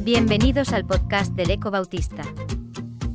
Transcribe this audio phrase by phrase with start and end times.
[0.00, 2.22] Bienvenidos al podcast del Eco Bautista.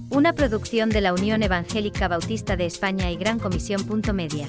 [0.10, 3.82] Una producción de la Unión Evangélica Bautista de España y Gran Comisión.
[4.14, 4.48] Media.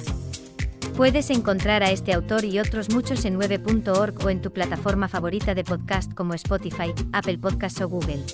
[0.96, 5.54] Puedes encontrar a este autor y otros muchos en 9.org o en tu plataforma favorita
[5.54, 8.24] de podcast como Spotify, Apple Podcasts o Google.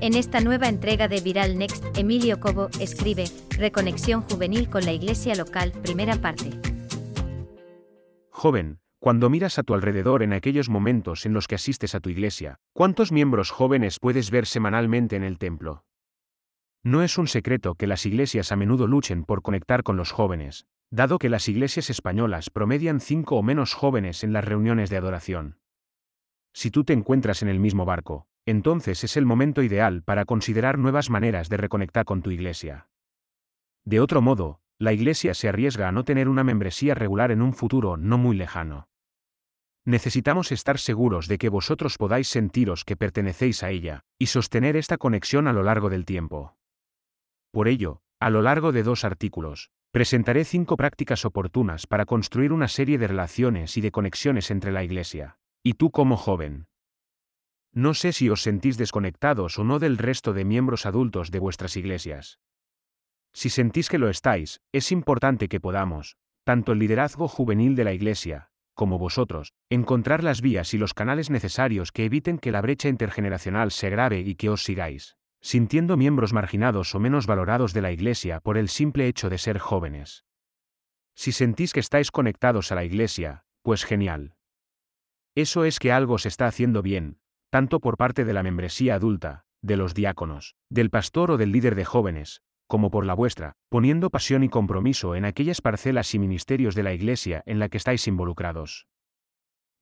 [0.00, 5.34] En esta nueva entrega de Viral Next, Emilio Cobo escribe, Reconexión juvenil con la iglesia
[5.34, 6.50] local, primera parte.
[8.30, 12.10] Joven, cuando miras a tu alrededor en aquellos momentos en los que asistes a tu
[12.10, 15.84] iglesia, ¿cuántos miembros jóvenes puedes ver semanalmente en el templo?
[16.84, 20.66] No es un secreto que las iglesias a menudo luchen por conectar con los jóvenes,
[20.90, 25.58] dado que las iglesias españolas promedian cinco o menos jóvenes en las reuniones de adoración.
[26.52, 30.78] Si tú te encuentras en el mismo barco, entonces es el momento ideal para considerar
[30.78, 32.88] nuevas maneras de reconectar con tu iglesia.
[33.84, 37.54] De otro modo, la iglesia se arriesga a no tener una membresía regular en un
[37.54, 38.89] futuro no muy lejano.
[39.84, 44.98] Necesitamos estar seguros de que vosotros podáis sentiros que pertenecéis a ella, y sostener esta
[44.98, 46.56] conexión a lo largo del tiempo.
[47.50, 52.68] Por ello, a lo largo de dos artículos, presentaré cinco prácticas oportunas para construir una
[52.68, 56.66] serie de relaciones y de conexiones entre la Iglesia, y tú como joven.
[57.72, 61.76] No sé si os sentís desconectados o no del resto de miembros adultos de vuestras
[61.76, 62.38] iglesias.
[63.32, 67.92] Si sentís que lo estáis, es importante que podamos, tanto el liderazgo juvenil de la
[67.92, 68.49] Iglesia,
[68.80, 73.72] como vosotros, encontrar las vías y los canales necesarios que eviten que la brecha intergeneracional
[73.72, 78.40] se agrave y que os sigáis, sintiendo miembros marginados o menos valorados de la Iglesia
[78.40, 80.24] por el simple hecho de ser jóvenes.
[81.14, 84.32] Si sentís que estáis conectados a la Iglesia, pues genial.
[85.34, 87.18] Eso es que algo se está haciendo bien,
[87.50, 91.74] tanto por parte de la membresía adulta, de los diáconos, del pastor o del líder
[91.74, 96.76] de jóvenes, como por la vuestra, poniendo pasión y compromiso en aquellas parcelas y ministerios
[96.76, 98.86] de la Iglesia en la que estáis involucrados.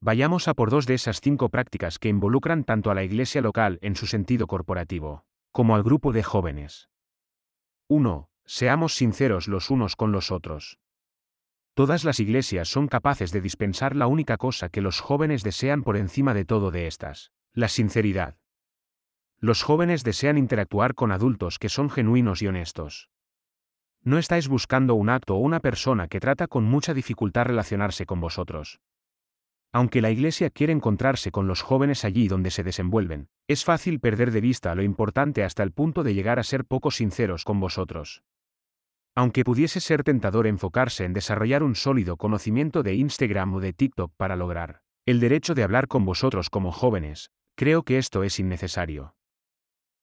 [0.01, 3.77] Vayamos a por dos de esas cinco prácticas que involucran tanto a la Iglesia local
[3.83, 6.89] en su sentido corporativo, como al grupo de jóvenes.
[7.89, 8.27] 1.
[8.45, 10.79] Seamos sinceros los unos con los otros.
[11.75, 15.95] Todas las iglesias son capaces de dispensar la única cosa que los jóvenes desean por
[15.95, 18.35] encima de todo de estas, la sinceridad.
[19.41, 23.09] Los jóvenes desean interactuar con adultos que son genuinos y honestos.
[24.03, 28.19] No estáis buscando un acto o una persona que trata con mucha dificultad relacionarse con
[28.19, 28.81] vosotros.
[29.71, 34.31] Aunque la Iglesia quiere encontrarse con los jóvenes allí donde se desenvuelven, es fácil perder
[34.31, 38.23] de vista lo importante hasta el punto de llegar a ser poco sinceros con vosotros.
[39.15, 44.13] Aunque pudiese ser tentador enfocarse en desarrollar un sólido conocimiento de Instagram o de TikTok
[44.17, 49.15] para lograr el derecho de hablar con vosotros como jóvenes, creo que esto es innecesario.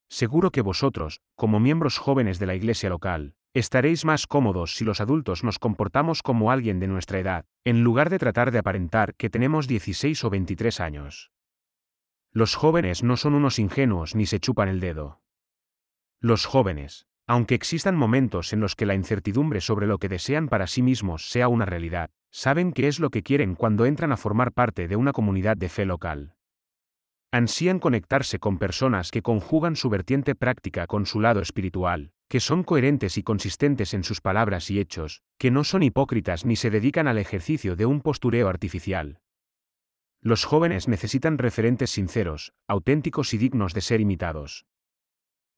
[0.08, 5.00] Seguro que vosotros, como miembros jóvenes de la iglesia local, estaréis más cómodos si los
[5.00, 9.30] adultos nos comportamos como alguien de nuestra edad, en lugar de tratar de aparentar que
[9.30, 11.32] tenemos 16 o 23 años.
[12.32, 15.22] Los jóvenes no son unos ingenuos ni se chupan el dedo.
[16.20, 20.66] Los jóvenes, aunque existan momentos en los que la incertidumbre sobre lo que desean para
[20.66, 24.52] sí mismos sea una realidad, saben qué es lo que quieren cuando entran a formar
[24.52, 26.35] parte de una comunidad de fe local
[27.32, 32.64] ansían conectarse con personas que conjugan su vertiente práctica con su lado espiritual, que son
[32.64, 37.08] coherentes y consistentes en sus palabras y hechos, que no son hipócritas ni se dedican
[37.08, 39.20] al ejercicio de un postureo artificial.
[40.20, 44.66] Los jóvenes necesitan referentes sinceros, auténticos y dignos de ser imitados.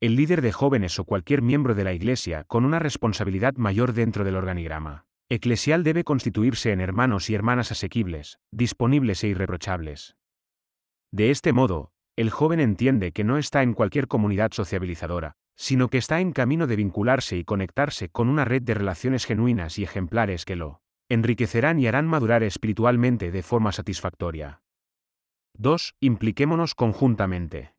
[0.00, 4.25] El líder de jóvenes o cualquier miembro de la Iglesia con una responsabilidad mayor dentro
[4.25, 10.17] del organigrama eclesial debe constituirse en hermanos y hermanas asequibles, disponibles e irreprochables.
[11.11, 15.99] De este modo, el joven entiende que no está en cualquier comunidad sociabilizadora, sino que
[15.99, 20.45] está en camino de vincularse y conectarse con una red de relaciones genuinas y ejemplares
[20.45, 24.63] que lo enriquecerán y harán madurar espiritualmente de forma satisfactoria.
[25.55, 25.97] 2.
[26.01, 27.73] Impliquémonos conjuntamente.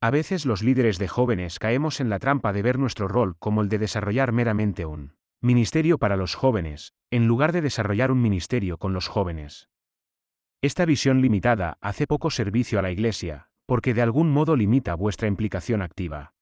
[0.00, 3.62] A veces los líderes de jóvenes caemos en la trampa de ver nuestro rol como
[3.62, 8.76] el de desarrollar meramente un ministerio para los jóvenes, en lugar de desarrollar un ministerio
[8.78, 9.70] con los jóvenes.
[10.64, 15.28] Esta visión limitada hace poco servicio a la Iglesia, porque de algún modo limita vuestra
[15.28, 16.32] implicación activa.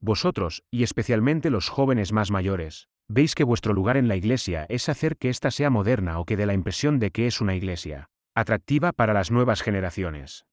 [0.00, 4.88] Vosotros, y especialmente los jóvenes más mayores, veis que vuestro lugar en la Iglesia es
[4.88, 8.08] hacer que ésta sea moderna o que dé la impresión de que es una Iglesia
[8.34, 10.46] atractiva para las nuevas generaciones.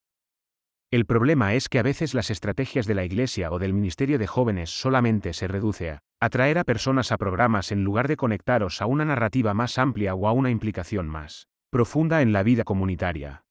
[0.91, 4.27] El problema es que a veces las estrategias de la Iglesia o del Ministerio de
[4.27, 8.88] Jóvenes solamente se reduce a atraer a personas a programas en lugar de conectaros a
[8.88, 13.46] una narrativa más amplia o a una implicación más profunda en la vida comunitaria.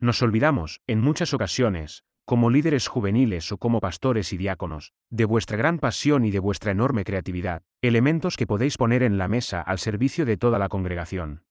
[0.00, 5.56] Nos olvidamos, en muchas ocasiones, como líderes juveniles o como pastores y diáconos, de vuestra
[5.56, 9.78] gran pasión y de vuestra enorme creatividad, elementos que podéis poner en la mesa al
[9.78, 11.44] servicio de toda la congregación.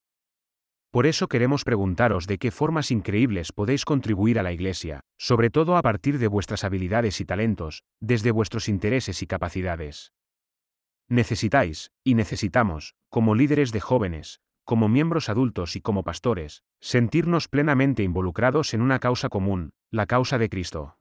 [0.92, 5.78] Por eso queremos preguntaros de qué formas increíbles podéis contribuir a la Iglesia, sobre todo
[5.78, 10.12] a partir de vuestras habilidades y talentos, desde vuestros intereses y capacidades.
[11.08, 18.04] Necesitáis, y necesitamos, como líderes de jóvenes, como miembros adultos y como pastores, sentirnos plenamente
[18.04, 21.00] involucrados en una causa común, la causa de Cristo.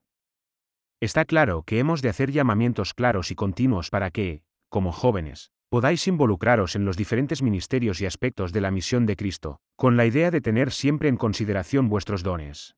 [0.99, 6.07] Está claro que hemos de hacer llamamientos claros y continuos para que, como jóvenes, podáis
[6.07, 10.31] involucraros en los diferentes ministerios y aspectos de la misión de Cristo, con la idea
[10.31, 12.75] de tener siempre en consideración vuestros dones.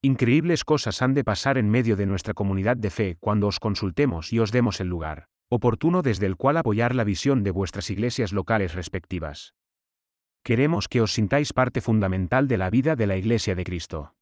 [0.00, 4.32] Increíbles cosas han de pasar en medio de nuestra comunidad de fe cuando os consultemos
[4.32, 8.32] y os demos el lugar oportuno desde el cual apoyar la visión de vuestras iglesias
[8.32, 9.54] locales respectivas.
[10.48, 14.14] Queremos que os sintáis parte fundamental de la vida de la Iglesia de Cristo.